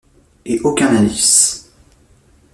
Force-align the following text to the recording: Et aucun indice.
Et 0.45 0.59
aucun 0.61 0.95
indice. 0.95 1.69